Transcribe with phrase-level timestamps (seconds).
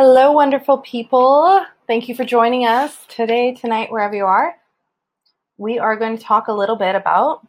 [0.00, 1.60] Hello, wonderful people.
[1.88, 4.54] Thank you for joining us today, tonight, wherever you are.
[5.56, 7.44] We are going to talk a little bit about.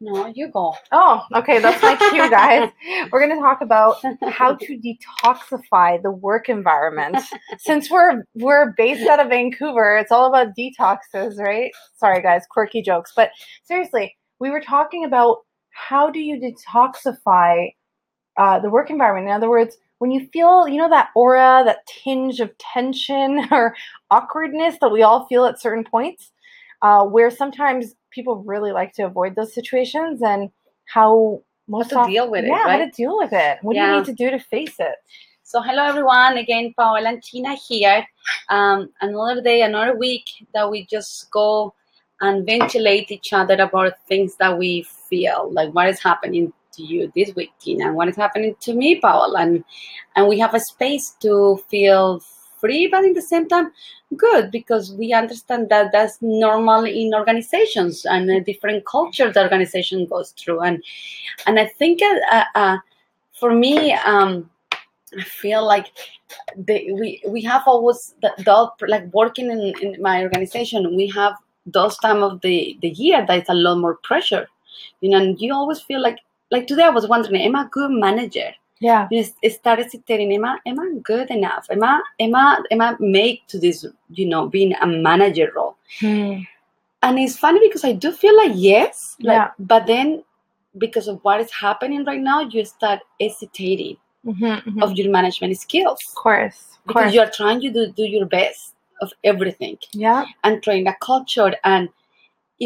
[0.00, 0.74] No, you go.
[0.92, 2.70] Oh, okay, that's my cue, guys.
[3.10, 7.18] We're going to talk about how to detoxify the work environment.
[7.58, 11.70] Since we're we're based out of Vancouver, it's all about detoxes, right?
[11.96, 13.28] Sorry, guys, quirky jokes, but
[13.64, 17.74] seriously, we were talking about how do you detoxify
[18.38, 19.28] uh, the work environment.
[19.28, 23.72] In other words, when you feel, you know, that aura, that tinge of tension or
[24.10, 26.32] awkwardness that we all feel at certain points,
[26.82, 30.50] uh, where sometimes people really like to avoid those situations and
[30.92, 33.58] how most to deal with it, yeah, how to deal with it.
[33.62, 34.96] What do you need to do to face it?
[35.44, 36.36] So, hello everyone.
[36.36, 38.04] Again, Paola and Tina here.
[38.48, 41.74] Um, another day, another week that we just go
[42.20, 47.12] and ventilate each other about things that we feel like what is happening to you
[47.14, 49.36] this week, Tina, and what is happening to me, Paul.
[49.36, 49.64] And,
[50.16, 52.22] and we have a space to feel
[52.58, 53.72] free, but in the same time,
[54.16, 60.06] good because we understand that that's normal in organizations and a different culture the organization
[60.06, 60.60] goes through.
[60.60, 60.82] And,
[61.46, 62.76] and I think uh, uh, uh,
[63.32, 64.48] for me, um,
[65.18, 65.88] I feel like
[66.56, 70.96] the, we we have always the, the like working in, in my organization.
[70.96, 71.34] We have
[71.66, 74.46] those time of the the year that is a lot more pressure,
[75.00, 75.18] you know.
[75.18, 76.18] And you always feel like
[76.52, 78.50] like today I was wondering, am I a good manager?
[78.80, 79.08] Yeah.
[79.10, 81.66] You know, s- start hesitating, am I am I good enough?
[81.70, 83.84] Am I am I am I made to this
[84.20, 85.76] you know being a manager role?
[86.00, 86.40] Hmm.
[87.04, 89.48] And it's funny because I do feel like yes, like, Yeah.
[89.72, 90.22] but then
[90.78, 94.82] because of what is happening right now, you start hesitating Mhm, mhm.
[94.84, 96.60] of your management skills Of course.
[96.78, 97.14] Of because course.
[97.14, 100.24] you're trying to do, do your best of everything Yeah.
[100.44, 101.88] and train a culture and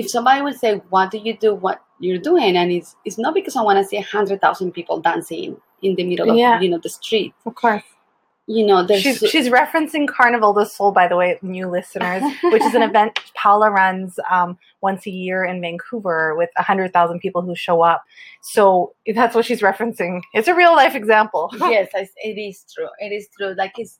[0.00, 3.33] if somebody would say "What do you do what you're doing and it's it's not
[3.33, 6.61] because i want to see a hundred thousand people dancing in the middle of Yeah.
[6.61, 7.83] you know the street Of course.
[8.47, 12.22] you know She's, she's referencing Carnaval del Sol, by the way, new listeners,
[12.53, 14.50] which is an event Paula runs um,
[14.88, 18.00] once a year in Vancouver with 100,000 people who show up.
[18.42, 20.21] So that's what she's referencing.
[20.34, 21.50] It's a real life example.
[21.75, 23.98] yes it is true it is true like it's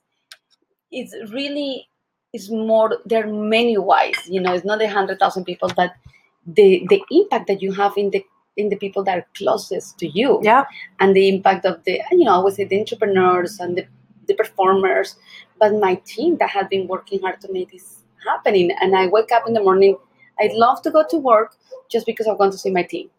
[0.99, 1.87] it's really
[2.33, 5.93] it's more there are many ways you know it's not a hundred thousand people but
[6.45, 8.23] the the impact that you have in the
[8.57, 10.39] in the people that are closest to you.
[10.43, 10.65] Yeah.
[10.99, 13.85] and the impact of the you know i would say the entrepreneurs and the,
[14.27, 15.15] the performers.
[15.59, 18.71] But my team that has been working hard to make this happening.
[18.81, 19.97] And i wake up in the morning
[20.39, 21.55] i love to go to work
[21.89, 23.09] just because i want to see my team.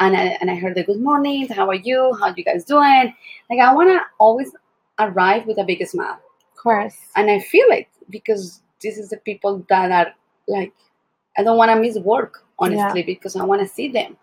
[0.00, 2.16] And i, and I heard the good morning how are you?
[2.20, 3.14] How you guys doing?
[3.50, 4.50] Like i want to always
[4.98, 6.20] arrive with a big smile.
[6.52, 6.96] Of course.
[7.14, 10.12] and i feel it because this is the people that are
[10.46, 10.72] like
[11.36, 14.16] i don't want to miss work honestly because i want to see them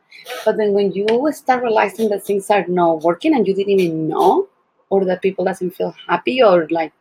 [0.44, 4.08] but then when you start realizing that things are not working and you didn't even
[4.08, 4.48] know
[4.90, 6.94] or that people doesn't feel happy or like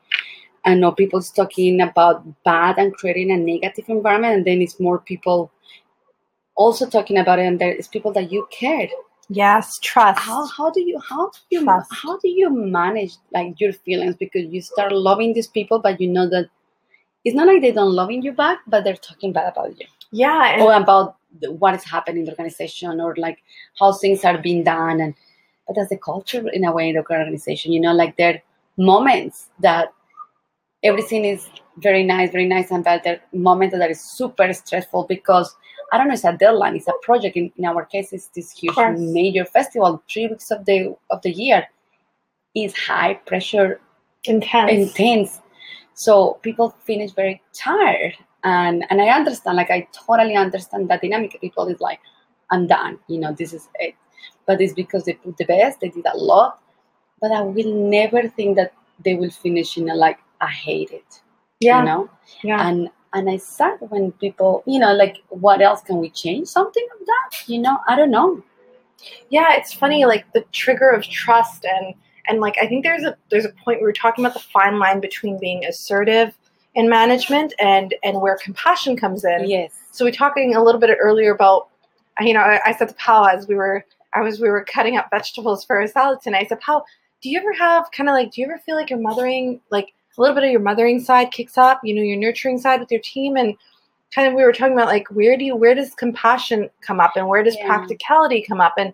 [0.64, 4.98] i know people's talking about bad and creating a negative environment and then it's more
[4.98, 5.50] people
[6.56, 8.90] also talking about it and there is people that you cared
[9.30, 9.78] Yes.
[9.82, 10.20] Trust.
[10.20, 11.90] how how do you how do you Trust.
[11.90, 16.08] how do you manage like your feelings because you start loving these people but you
[16.08, 16.50] know that
[17.24, 20.52] it's not like they don't loving you back but they're talking bad about you yeah.
[20.52, 21.16] And, or about
[21.48, 23.42] what is happening in the organization or like
[23.80, 25.14] how things are being done and
[25.66, 28.42] but that's the culture in a way in the organization you know like there are
[28.76, 29.92] moments that
[30.84, 31.48] everything is
[31.78, 35.56] very nice very nice and but there are moments that is super stressful because
[35.92, 37.36] I don't know, it's a deadline, it's a project.
[37.36, 41.30] In, in our case, it's this huge major festival, three weeks of the of the
[41.30, 41.68] year
[42.54, 43.80] is high pressure,
[44.24, 44.72] intense.
[44.72, 45.40] intense.
[45.94, 48.14] So people finish very tired.
[48.42, 51.38] And and I understand, like I totally understand that dynamic.
[51.40, 52.00] People is like,
[52.50, 53.94] I'm done, you know, this is it.
[54.46, 56.60] But it's because they put the best, they did a lot.
[57.20, 61.22] But I will never think that they will finish in a like, I hate it.
[61.60, 61.78] yeah.
[61.78, 62.10] You know?
[62.42, 62.68] yeah.
[62.68, 66.48] and and I sad when people, you know, like, what else can we change?
[66.48, 67.78] Something of that, you know?
[67.86, 68.42] I don't know.
[69.30, 71.94] yeah it's funny like the trigger of trust and
[72.26, 74.78] and like i think there's a there's a point we were talking about the fine
[74.78, 76.36] line between being assertive
[76.74, 79.72] in management and and where compassion comes in Yes.
[79.92, 81.68] so we were talking a little bit earlier about
[82.20, 83.84] you know i, I said to paul as we were
[84.14, 86.84] i was we were cutting up vegetables for a salad tonight i said paul
[87.22, 89.92] do you ever have kind of like do you ever feel like your mothering like
[90.16, 92.90] a little bit of your mothering side kicks up you know your nurturing side with
[92.90, 93.54] your team and
[94.14, 97.12] kind of we were talking about like where do you where does compassion come up
[97.16, 97.66] and where does Yeah.
[97.66, 98.92] practicality come up and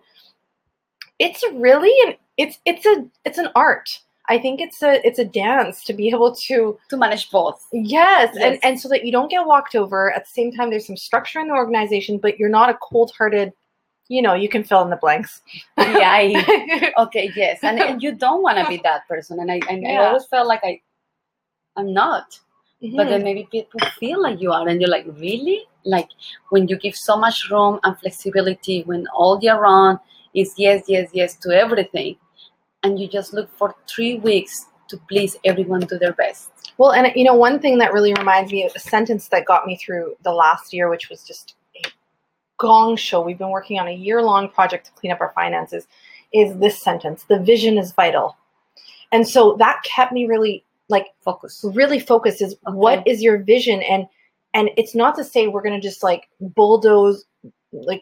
[1.19, 3.89] it's really an it's it's a it's an art
[4.29, 7.65] i think it's a it's a dance to be able to To manage both.
[7.71, 8.37] yes, Yes.
[8.43, 10.97] And, and so that you don't get walked over at the same time there's some
[10.97, 13.53] structure in the organization but you're not a cold-hearted
[14.07, 15.41] you know you can fill in the blanks
[15.77, 16.11] Yeah.
[16.11, 17.31] I, okay.
[17.35, 17.59] Yes.
[17.63, 19.39] And, and you don't want to be that person.
[19.39, 20.81] And I and I always felt like I
[21.77, 22.39] I'm not.
[22.81, 23.23] But then mm-hmm.
[23.23, 25.65] maybe people feel like you are, and you're like, really?
[25.85, 26.09] Like
[26.49, 29.99] when you give so much room and flexibility, when all you're on
[30.33, 32.15] is yes, yes, yes to everything,
[32.83, 36.49] and you just look for three weeks to please everyone to their best.
[36.77, 39.65] Well, and you know, one thing that really reminds me of a sentence that got
[39.65, 41.87] me through the last year, which was just a
[42.57, 43.21] gong show.
[43.21, 45.87] We've been working on a year long project to clean up our finances.
[46.33, 48.37] Is this sentence: "The vision is vital,"
[49.11, 51.63] and so that kept me really like Focus.
[51.73, 52.41] really focused.
[52.41, 53.11] Is what Okay.
[53.11, 53.81] is your vision?
[53.83, 54.07] And
[54.53, 57.25] and it's not to say we're gonna just like bulldoze
[57.71, 58.01] like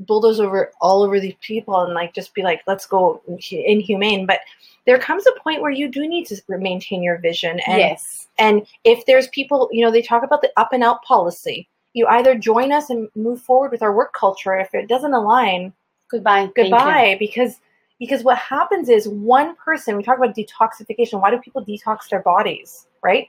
[0.00, 4.40] bulldoze over all over these people and like just be like let's go inhumane but
[4.86, 8.26] there comes a point where you do need to maintain your vision and yes.
[8.38, 11.68] and if there's people, you know, they talk about the up and out policy.
[11.94, 14.54] You either join us and move forward with our work culture.
[14.54, 15.72] If it doesn't align,
[16.10, 16.50] Goodbye.
[16.54, 17.16] Goodbye.
[17.18, 17.60] Because
[17.98, 19.96] because what happens is one person.
[19.96, 21.20] We talk about detoxification.
[21.20, 22.86] Why do people detox their bodies?
[23.02, 23.28] Right?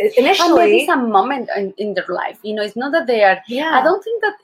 [0.00, 2.38] I- And Initially, it's a moment in, in their life.
[2.42, 3.78] You know, it's not that they are yeah.
[3.78, 4.34] I don't think that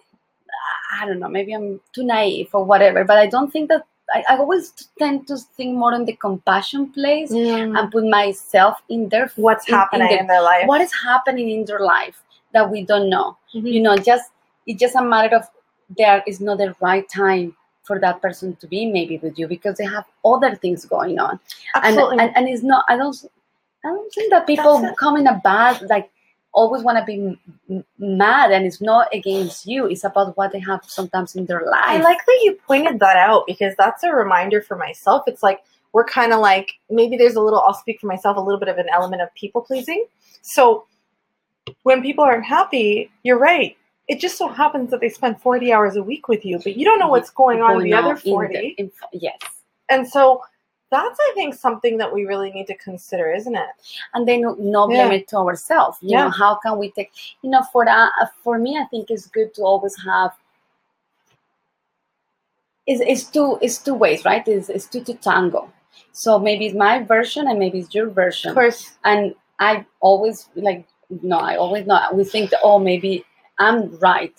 [1.01, 1.29] I don't know.
[1.29, 3.83] Maybe I'm too naive or whatever, but I don't think that
[4.15, 8.83] I, I always tend to think more on the compassion place Mm, and put myself
[8.89, 10.67] in their what's in- in happening their- in their life?
[10.67, 13.37] what is happening in their life that we don't know.
[13.55, 13.73] Mhm.
[13.77, 14.31] You know, just
[14.67, 15.45] it's just a matter of
[15.99, 19.77] there is not the right time for that person to be maybe with you because
[19.79, 21.33] they have other things going on.
[21.75, 22.19] And, Absolutely.
[22.21, 23.17] and and it's not I don't
[23.85, 26.11] I don't think that people come in a bad like
[26.55, 27.37] always want to be
[27.69, 31.63] m- mad and it's not against you it's about what they have sometimes in their
[31.67, 35.25] life I like that you pointed that out because that's a reminder for myself.
[35.27, 35.61] It's like
[35.93, 37.61] we're kind of like maybe there's a little.
[37.61, 38.37] I'll speak for myself.
[38.37, 40.05] A little bit of an element of people pleasing.
[40.43, 40.87] So
[41.85, 43.77] when people aren't happy, you're right.
[44.09, 46.85] It just so happens that they spend 40 hours a week with you, but you
[46.85, 48.75] don't know what's going on in the other in 40.
[48.77, 49.39] in- yes
[49.89, 50.43] And so
[50.97, 53.71] that's, I think, something that we really need to consider, isn't it?
[54.15, 54.95] and then no- not Yeah.
[55.09, 56.25] blame it to ourselves you Yeah.
[56.25, 57.11] know how can we take
[57.43, 60.31] you know for that uh, for me i think it's good to always have
[62.87, 65.63] it's, it's two it's two ways right it's, it's two to tango
[66.13, 68.81] so maybe it's my version and maybe it's your version Of course.
[69.05, 70.87] and I always like
[71.23, 72.15] no, I always not.
[72.17, 73.25] We think that oh maybe
[73.59, 74.35] I'm right,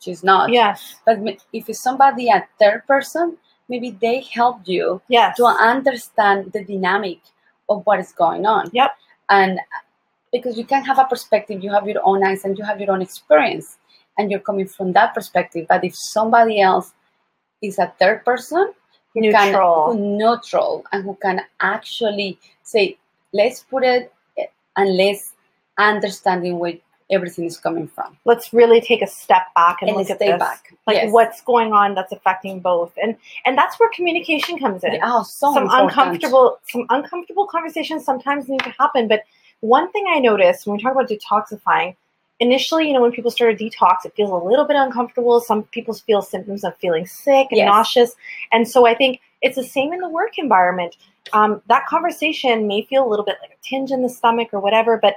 [0.00, 0.50] she's not.
[0.50, 0.96] Yes.
[1.04, 1.18] But
[1.52, 3.36] if it's somebody a third person,
[3.68, 5.36] maybe they helped you Yes.
[5.36, 7.18] to understand the dynamic
[7.68, 8.70] of what is going on.
[8.72, 8.90] Yep.
[9.30, 9.60] And
[10.32, 12.90] because you can have a perspective, you have your own eyes and you have your
[12.90, 13.78] own experience,
[14.18, 15.66] and you're coming from that perspective.
[15.68, 16.92] But if somebody else
[17.62, 18.72] is a third person,
[19.14, 19.42] who Neutral.
[19.90, 22.98] can who neutral and who can actually say,
[23.32, 24.46] let's put it eh,
[24.76, 25.34] and let's
[25.78, 26.74] understanding where
[27.10, 30.38] everything is coming from Let's really take a step back and, and look at this.
[30.38, 30.72] back.
[30.86, 31.12] Like Yes.
[31.12, 32.92] what's going on that's affecting both.
[33.02, 34.98] And and that's where communication comes in.
[35.02, 35.90] Oh, so some important.
[35.90, 39.22] uncomfortable some uncomfortable conversations sometimes need to happen but
[39.60, 41.94] one thing i noticed when we talk about detoxifying
[42.40, 45.62] initially you know when people start a detox it feels a little bit uncomfortable some
[45.64, 47.66] people feel symptoms of feeling sick and Yes.
[47.66, 48.14] nauseous
[48.52, 50.96] and so i think it's the same in the work environment
[51.32, 54.60] um, that conversation may feel a little bit like a tinge in the stomach or
[54.60, 55.16] whatever but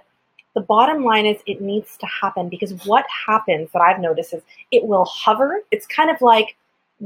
[0.57, 4.41] the bottom line is it needs to happen because what happens that i've noticed is
[4.71, 6.55] it will hover it's kind of like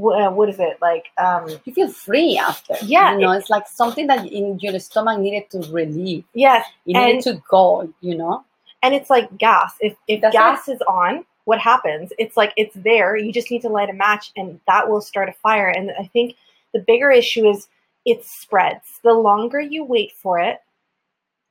[0.00, 2.74] uh, what is it like um, you feel free after.
[2.82, 6.24] Yeah, you know, it's like something that in your stomach needed to relieve.
[6.32, 7.92] yes You needed And- to go.
[8.00, 8.42] You know,
[8.82, 9.74] and it's like gas.
[9.80, 12.10] If if That's gas is on, what happens?
[12.18, 13.16] It's like it's there.
[13.18, 15.68] You just need to light a match, and that will start a fire.
[15.68, 16.36] And I think
[16.72, 17.68] the bigger issue is
[18.06, 18.98] it spreads.
[19.04, 20.60] The longer you wait for it,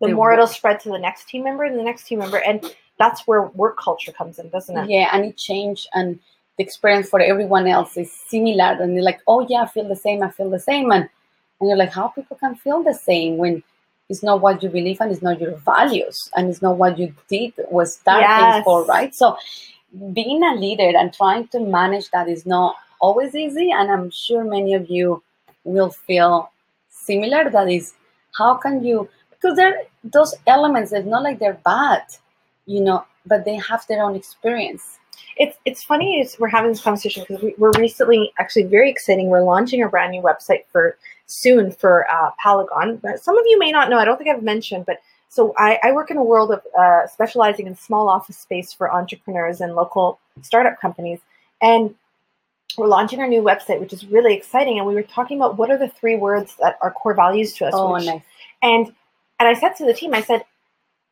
[0.01, 2.37] the The more it'll spread to the next team member and the next team member,
[2.37, 2.63] and
[2.99, 4.89] that's where work culture comes in, doesn't it?
[4.89, 6.19] yeah, and it changed, and
[6.57, 8.77] the experience for everyone else is similar.
[8.81, 10.21] And they're like, oh yeah, I feel the same.
[10.23, 11.07] I feel the same, and
[11.59, 13.63] and you're like, how people can feel the same when
[14.09, 17.13] it's not what you believe and it's not your values and it's not what you
[17.29, 18.63] did was starting Yes.
[18.65, 19.15] for, right?
[19.15, 19.37] So
[20.13, 24.43] being a leader and trying to manage that is not always easy and i'm sure
[24.43, 25.21] many of you
[25.63, 26.49] will feel
[26.89, 27.93] similar that is
[28.37, 29.09] how can you
[29.41, 32.03] because there those elements it's not like they're bad
[32.65, 34.99] you know but they have their own experience
[35.37, 39.29] It's it's funny is we're having this conversation because we, we're recently actually very exciting.
[39.29, 43.01] We're launching a brand new website for soon for uh, Palagon.
[43.01, 43.97] But some of you may not know.
[43.97, 44.97] I don't think I've mentioned, but
[45.29, 48.93] so I, I work in a world of uh, specializing in small office space for
[48.93, 51.19] entrepreneurs and local startup companies,
[51.61, 51.95] and
[52.77, 54.77] we're launching our new website, which is really exciting.
[54.79, 57.65] And we were talking about what are the three words that are core values to
[57.65, 57.73] us.
[57.75, 58.21] oh which- nice
[58.61, 58.93] and
[59.41, 60.43] and I said to the team, I said,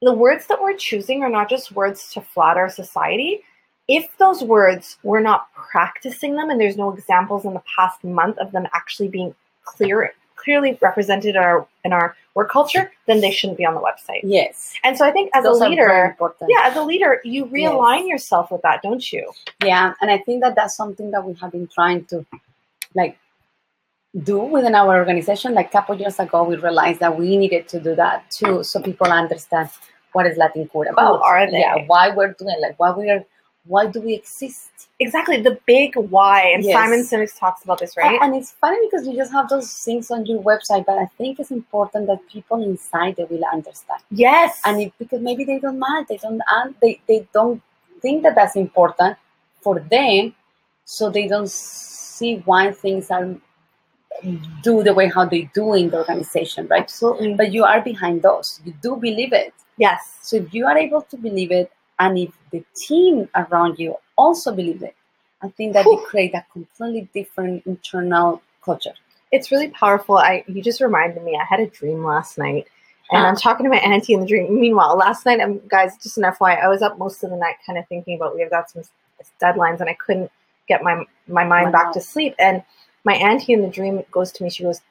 [0.04, 3.42] the words that we're choosing are not just words to flatter society.
[3.88, 8.38] If those words we're not practicing them and there's no examples in the past month
[8.38, 9.34] of them actually being
[9.64, 13.82] clear clearly represented in our in our work culture, then they shouldn't be on the
[13.82, 14.22] website.
[14.24, 14.74] Yes.
[14.84, 16.16] And so I think as Those a leader,
[16.48, 19.34] yeah, as a leader, you realign yourself with that, don't you?
[19.66, 22.24] Yeah, and I think that that's something that we have been trying to
[22.94, 23.18] like
[24.26, 25.54] do within our organization.
[25.54, 28.82] Like a couple years ago, we realized that we needed to do that too, so
[28.82, 29.70] people understand
[30.14, 31.22] what is Latincouver about.
[31.22, 31.60] are they?
[31.60, 33.24] Yeah, why we're doing like why we're
[33.66, 34.72] why do we exist?
[35.00, 36.42] Exactly, the big why.
[36.54, 36.74] And Yes.
[36.74, 38.20] Simon Sinek talks about this, right?
[38.22, 41.40] And it's funny because you just have those things on your website, but I think
[41.40, 44.02] it's important that people inside they will understand.
[44.10, 44.60] yes.
[44.66, 47.62] and it, because maybe they don't mind they don't un- they, they don't
[48.02, 49.18] think that that's important
[49.62, 50.34] for them
[50.86, 53.36] so they don't see why things are
[54.64, 57.34] do the way how they do in the organization right absolutely.
[57.36, 60.18] but you are behind those you do believe it yes.
[60.22, 64.54] so if you are able to believe it and if the team around you also
[64.54, 64.96] believe it
[65.42, 68.94] i think that you create a completely different internal culture
[69.32, 70.18] It's really powerful.
[70.18, 71.38] I you just reminded me.
[71.40, 72.66] I had a dream last night,
[73.12, 73.38] and I'm ah.
[73.38, 74.60] talking to my auntie in the dream.
[74.60, 77.58] Meanwhile, last night, I'm guys, just an FYI, I was up most of the night,
[77.66, 78.84] kind of thinking about we've got some
[79.42, 80.32] deadlines, and I couldn't
[80.68, 82.34] get my my mind back to sleep.
[82.40, 82.64] And
[83.04, 84.50] my auntie in the dream goes to me.
[84.50, 84.82] She goes,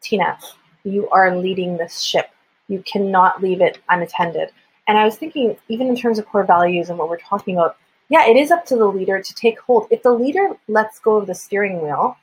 [0.00, 0.38] "Tina,
[0.84, 2.30] you are leading this ship.
[2.68, 4.50] You cannot leave it unattended."
[4.88, 7.76] And I was thinking, even in terms of core values and what we're talking about,
[8.08, 9.86] yeah, it is up to the leader to take hold.
[9.90, 12.16] If the leader lets go of the steering wheel,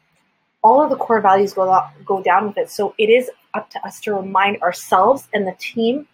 [0.63, 2.70] all of the core values go out, go down with it.
[2.70, 6.08] So it is up to us to remind ourselves and the team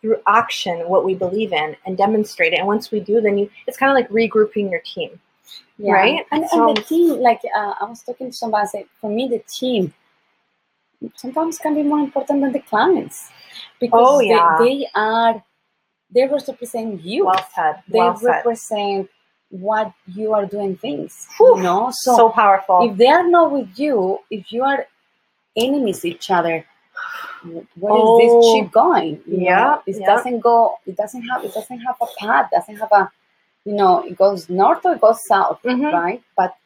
[0.00, 2.58] through action what we believe in and demonstrate it.
[2.58, 5.18] And once we do, then you it's kind of like regrouping your team.
[5.78, 6.24] Right?
[6.30, 9.28] And, and the team, like uh, I was talking to somebody, I said, for me,
[9.28, 9.92] the team
[11.16, 13.30] sometimes can be more important than the clients
[13.80, 14.56] because Oh, they- yeah.
[14.58, 15.44] they, are
[16.10, 17.26] they represent you.
[17.26, 17.82] Well said.
[17.88, 18.28] they Well said.
[18.28, 19.10] represent
[19.50, 21.28] what you are doing things.
[21.36, 21.56] Whew.
[21.56, 22.88] You know, so, So, powerful.
[22.90, 24.86] if they are not with you, if you are
[25.56, 26.64] enemies each other,
[27.74, 28.18] where is Oh.
[28.18, 28.34] this
[28.64, 29.22] ship going?
[29.26, 30.06] You know, Yeah, it yeah.
[30.06, 30.78] doesn't go.
[30.86, 31.44] It doesn't have.
[31.44, 32.50] It doesn't have a path.
[32.50, 33.10] Doesn't have a.
[33.66, 35.92] You know, it goes north or it goes south, Mhm.
[35.92, 36.22] right?
[36.36, 36.56] But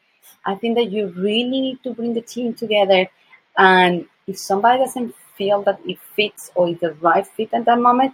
[0.45, 3.01] I think that you really need to bring the team together,
[3.57, 7.79] and if somebody doesn't feel that it fits or is the right fit at that
[7.79, 8.13] moment,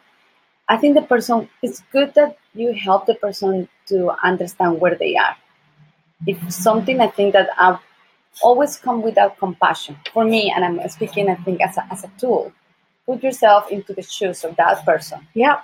[0.70, 1.50] I think the person.
[1.63, 3.98] It's good that you help the person to
[4.32, 5.36] understand where they are.
[6.27, 7.79] If something, I think that I've
[8.44, 12.12] always come without compassion for me, and I'm speaking, I think, as a, as a
[12.20, 12.51] tool.
[13.06, 15.62] Put yourself into the shoes of that person yeah.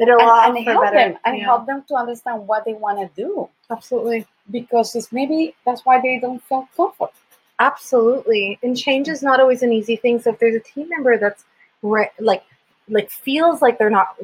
[0.00, 0.96] It'll and, and help better.
[0.96, 4.26] them and yeah, help them to understand what they want to do Absolutely.
[4.50, 7.10] because it's maybe that's why they don't feel comfort.
[7.58, 8.58] Absolutely.
[8.62, 10.18] And change is not always an easy thing.
[10.20, 11.44] So if there's a team member that's
[11.82, 12.42] re- like
[12.88, 14.16] like feels like they're not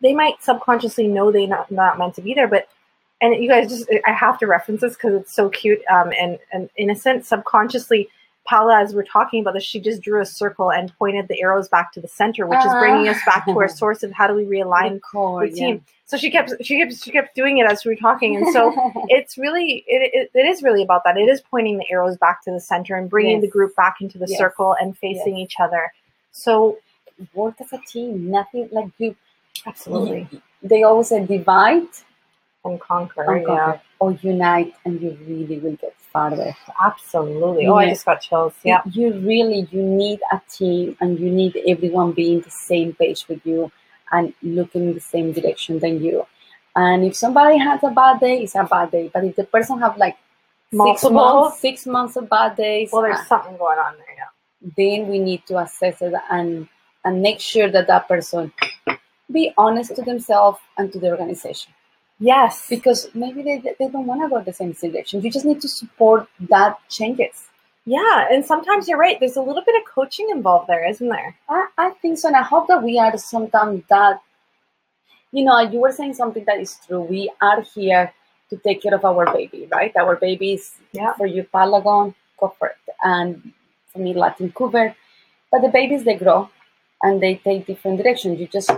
[0.00, 2.68] they might subconsciously know they not not meant to be there, but
[3.20, 6.38] and you guys just I have to reference this because it's so cute um and
[6.52, 7.26] and innocent.
[7.26, 8.08] Subconsciously,
[8.46, 11.68] Paula, as we're talking about this, she just drew a circle and pointed the arrows
[11.68, 12.78] back to the center, which is ah.
[12.78, 15.84] bringing us back to our source of how do we realign The core, the team.
[16.06, 18.72] So she kept she kept she kept doing it as we were talking, and so
[19.08, 22.44] it's really it, it, it is really about that it is pointing the arrows back
[22.44, 24.38] to the center and bringing the group back into the Yes.
[24.38, 25.92] circle and facing each other
[26.32, 26.78] so
[27.32, 28.30] work as a team.
[28.30, 29.16] Nothing like you.
[29.66, 30.28] absolutely
[30.62, 31.86] They always say divide
[32.64, 33.46] and conquer and yeah.
[33.46, 36.54] conquer, or unite, and you really will get farther.
[36.84, 37.66] absolutely.
[37.66, 38.82] Oh i just got chills yeah.
[38.90, 43.44] You really you need a team, and you need everyone being the same page with
[43.44, 43.70] you
[44.12, 46.26] and looking in the same direction than you.
[46.76, 49.10] And if somebody has a bad day, it's a bad day.
[49.12, 50.16] But if the person have like
[50.74, 54.70] six months, six months of bad days, well there's uh, something going on there yeah.
[54.76, 56.68] then we need to assess it and
[57.04, 58.52] and make sure that that person
[59.30, 61.72] be honest to themselves and to the organization
[62.18, 62.66] yes.
[62.68, 65.22] Because maybe they, they don't want to go the same direction.
[65.22, 67.44] You just need to support that changes.
[67.86, 71.36] Yeah and sometimes you're right there's a little bit of coaching involved there isn't there?
[71.50, 74.20] I, I think so and i hope that we are sometimes that
[75.32, 77.02] you know you were saying something that is true.
[77.02, 78.14] We are here
[78.48, 79.92] to take care of our baby right?
[79.96, 81.12] Our baby is Yeah.
[81.14, 82.76] for you Palagon, it.
[83.02, 83.52] And
[83.92, 84.94] for me Latincouver
[85.52, 86.48] but the babies they grow
[87.02, 88.40] and they take different directions.
[88.40, 88.70] You just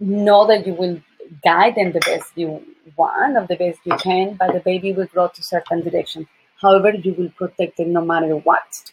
[0.00, 1.00] know that you will
[1.42, 2.62] guide them the best you
[2.96, 6.26] want or the best you can but the baby will grow to certain direction
[6.60, 8.90] however you will protect them no matter what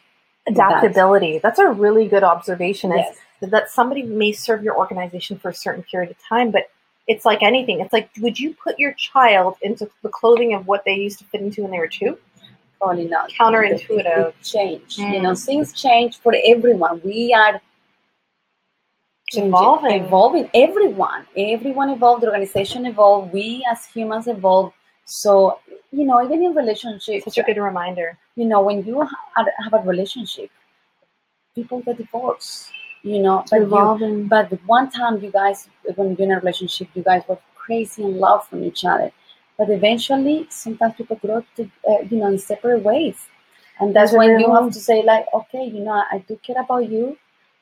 [0.47, 5.49] adaptability that's a really good observation is yes that somebody may serve your organization for
[5.49, 6.69] a certain period of time, but
[7.07, 7.79] it's like anything.
[7.81, 11.25] It's like, would you put your child into the clothing of what they used to
[11.25, 12.17] fit into when they were two?
[12.79, 14.29] probably not Counterintuitive.
[14.29, 15.21] It change you Mm.
[15.21, 17.61] know things change for everyone we are
[19.31, 20.49] changing, Evolving.
[20.53, 24.73] everyone everyone evolved the organization evolved we as humans evolve
[25.05, 25.59] so
[25.91, 28.17] you know even in relationships Such a good reminder.
[28.35, 29.01] you know when you
[29.37, 30.49] have a relationship
[31.55, 32.71] people get divorced
[33.03, 33.43] you know.
[33.49, 37.23] But you, but the one time you guys, when you're in a relationship, you guys
[37.27, 39.11] were crazy in love from each other.
[39.57, 43.15] But eventually, sometimes people grow to, uh, you know, in separate ways,
[43.79, 46.61] and that's a when you have to say like, okay, you know, I do care
[46.61, 47.17] about you,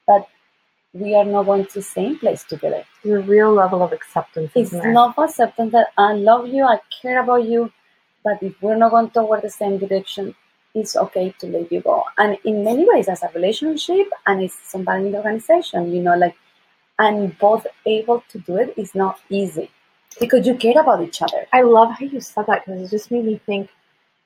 [0.08, 0.28] but
[0.94, 2.84] we are not going to the same place together.
[3.06, 4.52] A real level of acceptance.
[4.56, 7.72] It's not acceptance that I love you, I care about you,
[8.24, 10.36] but if we're not going toward the same direction,
[10.74, 12.04] it's okay to let you go.
[12.18, 16.16] And in many ways, as a relationship and it's somebody in the organization, you know,
[16.16, 16.36] like,
[16.98, 19.72] and both able to do it is not easy
[20.20, 21.48] because you care about each other.
[21.54, 23.70] I love how you said that because it just made me think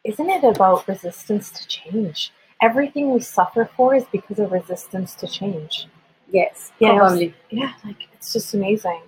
[0.04, 2.34] isn't it about resistance to change?
[2.62, 5.88] Everything we suffer for is because of resistance to change.
[6.34, 7.16] Yes, Yeah,
[7.52, 9.02] Yeah, like it's just amazing.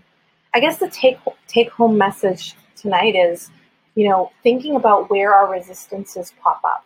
[0.54, 1.18] I guess the take
[1.48, 3.50] take home message tonight is,
[3.96, 6.86] you know, thinking about where our resistances pop up.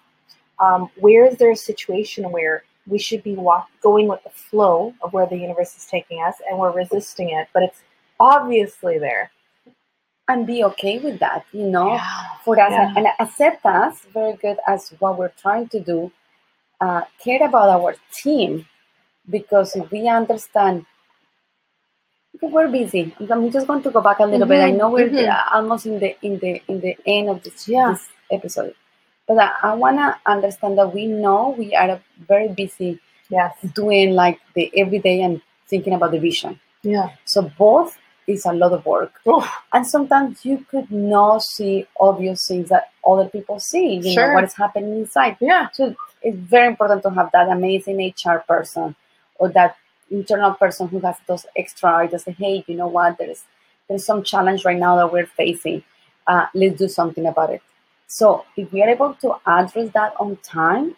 [0.59, 4.93] Um, where is there a situation where we should be walk, going with the flow
[5.01, 7.81] of where the universe is taking us, and we're resisting it, but it's
[8.19, 9.31] obviously there.
[10.29, 11.93] And be okay with that, you know.
[11.95, 12.23] Yeah.
[12.45, 12.93] for us Yeah.
[12.95, 16.11] and accept us very good as what we're trying to do
[16.79, 18.65] uh, care about our team
[19.29, 20.85] because if we understand
[22.41, 25.09] we're busy i'm just going to go back a little bit i Mhm, know we're
[25.09, 25.27] mhm.
[25.35, 27.89] uh, almost in the in the in the end of this, Yeah.
[27.91, 28.03] this
[28.37, 28.73] episode
[29.27, 31.99] but i, I want to understand that we know we are
[32.33, 32.91] very busy
[33.37, 33.53] Yes.
[33.75, 37.09] doing like the everyday and thinking about the vision Yeah.
[37.25, 39.47] so both is a lot of work Oof.
[39.73, 44.27] and sometimes you could not see obvious things that other people see you Sure.
[44.27, 45.67] know what is happening inside Yeah.
[45.73, 48.95] so it's very important to have that amazing hr person
[49.39, 49.75] or that
[50.11, 53.43] internal person who has those extra ideas say hey you know what there's
[53.87, 55.83] there's some challenge right now that we're facing
[56.27, 57.61] uh, let's do something about it
[58.07, 60.95] so if we are able to address that on time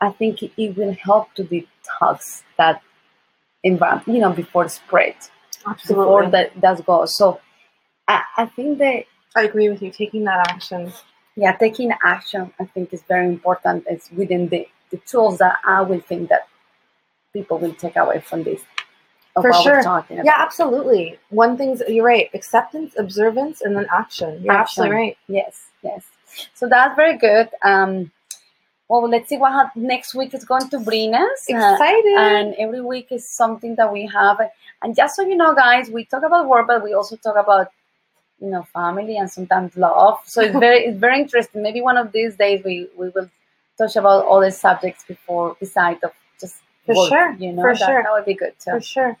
[0.00, 2.82] i think it, will help to detox that
[3.64, 5.14] environment you know before it spread
[5.86, 6.30] before Absolutely.
[6.30, 7.40] that does go so
[8.06, 9.04] I, I think that
[9.36, 9.90] I agree with you.
[9.90, 10.92] Taking that action.
[11.36, 15.80] yeah taking action i think is very important it's within the, the tools that i
[15.82, 16.48] will think that
[17.32, 18.62] people will take away from this
[19.36, 19.82] of For sure.
[19.82, 21.18] talking Yeah, absolutely.
[21.30, 22.28] One thing's you're right.
[22.34, 24.42] Acceptance, observance, and then action.
[24.42, 25.18] You're absolutely right.
[25.28, 26.04] yes yes
[26.54, 28.10] so that's very good um
[28.88, 32.14] well let's see what hap- next week is going to bring us Uh, Excited.
[32.18, 34.40] and every week is something that we have
[34.82, 37.70] and just so you know guys we talk about work but we also talk about
[38.40, 42.10] you know family and sometimes love so it's very it's very interesting maybe one of
[42.12, 43.30] these days we we will
[43.78, 46.12] touch about other subjects before beside of
[46.94, 48.02] For work, sure, you know for that, sure.
[48.02, 49.16] that would be good too For sure.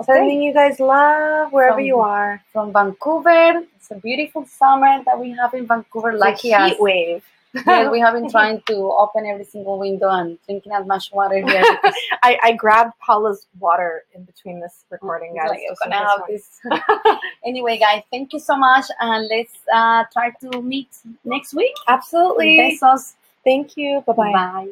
[0.00, 0.12] okay.
[0.12, 2.42] Sending you guys love wherever From- you are.
[2.52, 6.80] from vancouver it's a beautiful summer that we have in vancouver lucky a us heat
[6.80, 7.24] wave.
[7.66, 11.34] yes, we have been trying to open every single window and drinking as much water
[11.44, 11.64] here
[12.22, 15.50] I, I grabbed Paula's water in between this recording, It's guys.
[15.50, 16.60] like, I'm gonna have this.
[17.44, 20.90] anyway, guys, thank you so much, and let's uh, try to meet
[21.24, 21.74] next week.
[21.88, 22.78] Absolutely.
[22.80, 23.14] Besos.
[23.42, 24.04] Thank you.
[24.06, 24.32] Bye bye.
[24.32, 24.70] Bye.